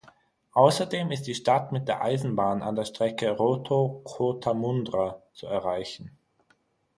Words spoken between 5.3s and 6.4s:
zu erreichen.